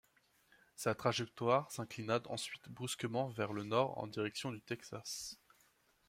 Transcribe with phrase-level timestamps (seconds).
[0.77, 5.37] Sa trajectoire s’inclina ensuite brusquement vers le nord en direction du Texas.